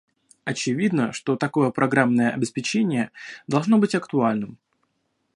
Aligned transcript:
Очевидно, 0.45 1.13
что 1.13 1.35
такое 1.35 1.69
программное 1.69 2.31
обеспечение 2.31 3.11
должно 3.45 3.77
быть 3.77 3.93
актуальным 3.93 4.57